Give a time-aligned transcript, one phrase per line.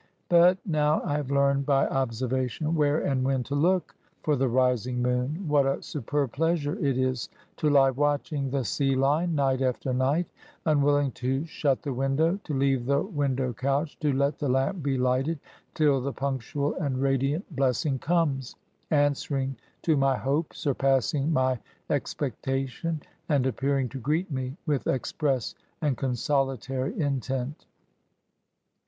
[0.29, 3.93] But, now I have learned by observation where and when to look
[4.23, 8.95] for the rising moon, what a superb pleasure it is to lie watching the sea
[8.95, 10.25] line, night after night,
[10.65, 14.97] unwilling to shut the window, to leave the window couch, to let the lamp be
[14.97, 15.37] lighted,
[15.75, 18.55] till the punctual and radiant blessing comes,
[18.89, 21.59] answering to my hope, surpassing my
[21.91, 22.99] expectation,
[23.29, 27.67] and appearing to greet me with express and consolatory intent!